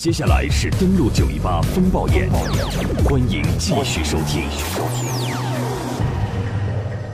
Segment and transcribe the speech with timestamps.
[0.00, 2.26] 接下来是登陆九一八风暴眼，
[3.04, 4.48] 欢迎继续收听。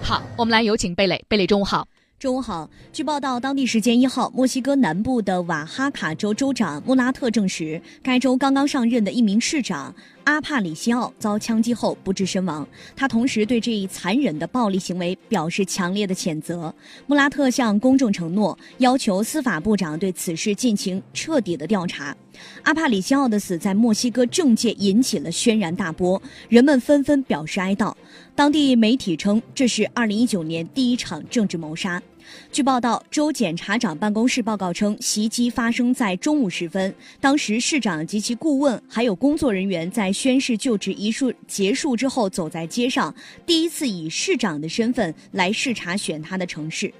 [0.00, 1.20] 好，我们来有请贝蕾。
[1.26, 1.88] 贝蕾，中午好。
[2.20, 2.70] 中午好。
[2.92, 9.92] 据报道，当地时间一号，墨西哥南部的瓦哈卡州州长穆拉特证实，该州刚刚上任的一名市长
[10.28, 12.68] 阿帕里西奥遭枪击后不治身亡。
[12.94, 16.72] 他同时对这一残忍的暴力行为表示强烈的谴责。
[17.06, 22.14] 穆拉特向公众承诺，要求司法部长对此事进行彻底的调查。
[22.62, 26.20] 阿帕里西奥的死在墨西哥政界引起了轩然大波，
[26.50, 27.94] 人们纷纷表示哀悼。
[28.34, 32.02] 当地媒体称，这是2019年第一场政治谋杀。
[32.50, 43.14] 据报道，州检察长办公室报告称，袭击发生在中午时分，当时市长及其顾问还有工作人员在宣誓就职仪式结束之后，走在街上，
[43.46, 46.92] 第一次以市长的身份来视察选他的城市。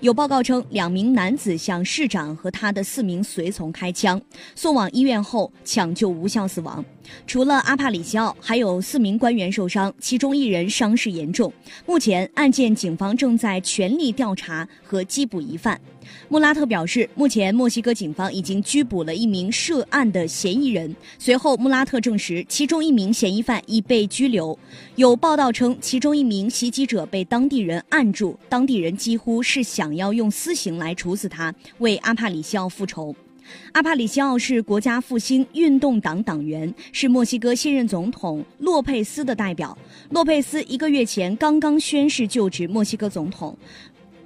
[0.00, 4.20] 有报告称，两名男子向市长和他的四名随从开枪，
[4.56, 6.84] 送往医院后抢救无效死亡。
[7.26, 11.52] 除了阿帕里西奥，还有四名官员受伤，其中一人伤势严重。
[11.86, 15.80] 目前案件警方正在全力调查和缉捕疑犯。
[16.28, 20.94] 穆拉特表示，目前墨西哥警方已经拘捕了一名涉案的嫌疑人。
[21.18, 24.58] 随后，穆拉特证实，其中一名嫌疑犯已被拘留。
[24.96, 33.14] 有报道称，其中一名袭击者被当地人按住，当地人几乎是想要用私刑来处死他，为阿帕里西奥复仇。
[33.72, 39.76] 阿帕里西奥是国家复兴运动党党员，是墨西哥现任总统洛佩斯的代表。
[40.10, 43.56] 洛佩斯一个月前刚刚宣誓就职墨西哥总统。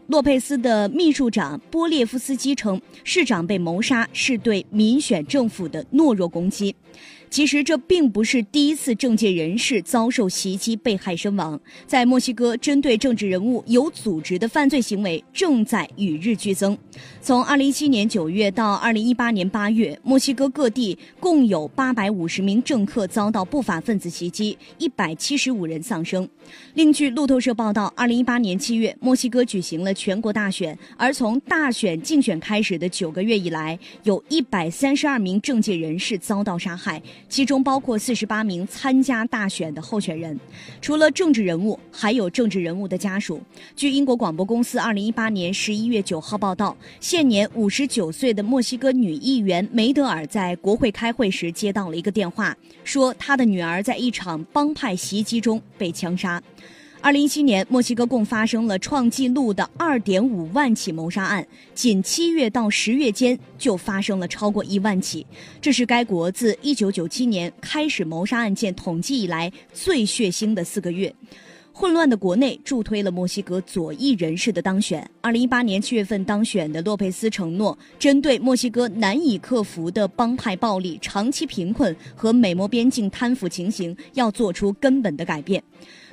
[0.06, 6.74] 洛佩斯的秘书长波列夫斯基称，市长被谋杀是对民选政府的懦弱攻击。
[7.30, 16.78] 其实这并不是第一次政界人士遭受袭击被害身亡，在墨西哥，针对政治人物有组织的犯罪行为正在与日俱增。
[17.20, 26.28] 从2017年9月到2018年8月，墨西哥各地共有850名政客遭到不法分子袭击，175人丧生。
[26.74, 37.02] 另据路透社报道，2018年7月，墨西哥举行了全国大选，而从大选竞选开始的九个月以来，有一百三十二名政界人士遭到杀害。
[37.28, 40.38] 其中包括四十八名参加大选的候选人，
[40.80, 43.40] 除了政治人物，还有政治人物的家属。
[43.74, 56.40] 据英国广播公司二零一八年十一月九号报道，现年五十九岁的墨西哥女议员梅德尔在国会开会时接到了一个电话，说她的女儿在一场帮派袭击中被枪杀。
[57.04, 65.26] 二零一七年，墨西哥共发生了创纪录的二点五万起谋杀案，仅七月到十月间就发生了超过一万起，
[65.60, 71.14] 这是该国自一九九七年开始谋杀案件统计以来最血腥的四个月。
[71.76, 75.04] 混乱的国内助推了墨西哥左翼人士的当选。
[75.20, 85.60] 二零一八年七月份当选的洛佩斯承诺，针对墨西哥难以克服的帮派暴力、长期贫困和美墨边境贪腐情形，要做出根本的改变。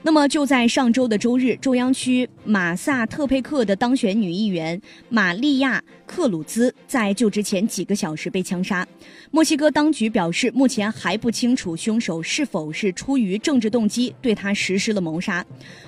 [0.02, 5.78] 那么就在上周的周日，中央区马萨特佩克的当选女议员玛利亚·
[6.14, 8.86] 克鲁兹在就职前几个小时被枪杀。
[9.32, 15.44] 墨西哥当局表示，目前还不清楚凶手是否是出于政治动机对他实施了谋杀。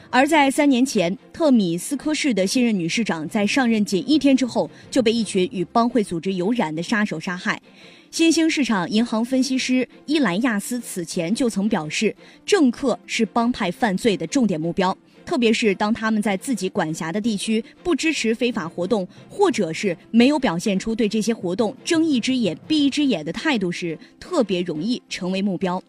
[0.09, 7.62] 而在三年前，特米斯科市的新任女市长在上任仅一天之后就被一群与帮会组织有染的杀手杀害。
[8.09, 14.95] 新兴市场银行分析师伊莱亚斯此前就曾表示，政客是帮派犯罪的重点目标，
[15.33, 25.81] 特别是当他们在自己管辖的地区不支持非法活动，或者是没有表现出对这些活动睁一只眼闭一只眼的态度时，特别容易成为目标。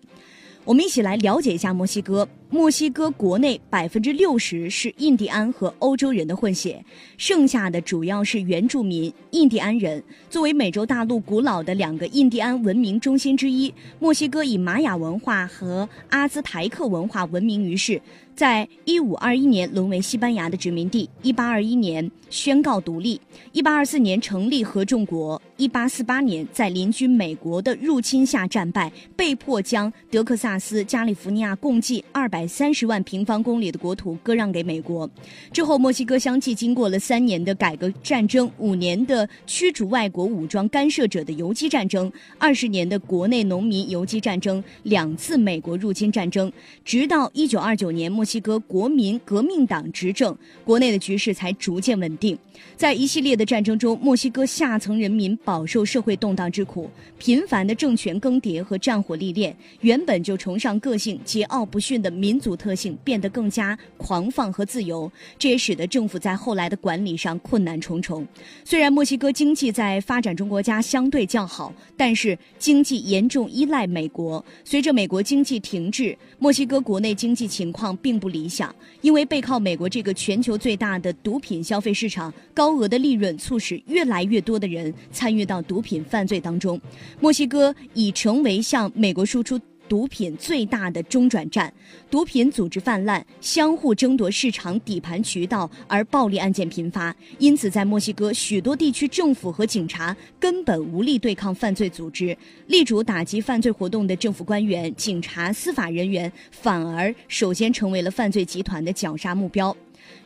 [0.65, 2.27] 我们一起来了解一下墨西哥。
[2.55, 6.81] 墨西哥国内百分之六十是印第安和欧洲人的混血，
[7.17, 10.01] 剩下的主要是原住民印第安人。
[10.31, 18.01] 作为美洲大陆古老的两个印第安文明中心之一，墨西哥以玛雅文化和阿兹台克文化闻名于世。
[18.37, 23.21] 在一五二一年沦为西班牙的殖民地，一八二一年宣告独立，
[23.53, 35.09] 一八二四年成立合众国，一八四八年在邻居美国的入侵下战败，被迫将德克萨斯、加利福尼亚共计二百三十万平方公里的国土割让给美国。
[35.53, 46.53] 之后，墨西哥相继经过了三年的改革战争，五年的驱逐外国武装干涉者的游击战争，二十年的国内农民游击战争，两次美国入侵战争，
[46.85, 48.05] 直到一九二九年。
[48.15, 52.39] 墨西哥国民革命党执政，国内的局势才逐渐稳定。
[52.77, 56.89] 在一系列的战争中，墨西哥下层人民饱受社会动荡之苦，
[57.19, 59.57] 频繁的政权更迭和战火历练。
[59.81, 68.27] 原本就崇尚个性、桀骜不驯的民族特性变得更加狂放和自由，这也使得政府在后来的管理上困难重重。
[68.65, 74.43] 虽然墨西哥经济在发展中国家相对较好，但是经济严重依赖美国。
[74.65, 78.75] 随着美国经济停滞，墨西哥国内经济情况并不理想。
[79.03, 86.81] 因为背靠美国这个全球最大的毒品消费市场，高额的利润促使越来越多的人参与到毒品犯罪当中。
[87.21, 89.61] 墨西哥已成为向美国输出。
[89.89, 91.73] 毒品最大的中转站，
[92.11, 97.15] 毒品组织泛滥，相互争夺市场底盘渠道，而暴力案件频发。
[97.39, 102.37] 因此，在墨西哥许多地区，政府和警察根本无力对抗犯罪组织，
[102.67, 109.77] 力主打击犯罪活动的政府官员、警察、司法人员反而首先成为了犯罪集团的绞杀目标。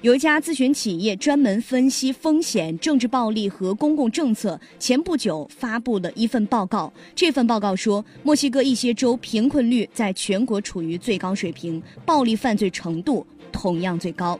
[0.01, 6.93] 有一家咨询企业专门分析风险、政治暴力和公共政策，前不久发布了一份报告。
[7.17, 14.39] 这份报告说，墨西哥一些州贫困率在全国处于最高水平，暴力犯罪程度同样最高。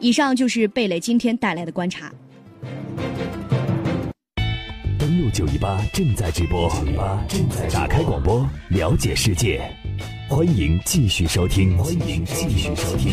[0.00, 2.12] 以上就是贝蕾今天带来的观察。
[4.98, 9.60] 登录九一八正在直播，九一八正在打开广播，了解世界。
[10.28, 13.12] 欢迎继续收听，欢迎继续收听。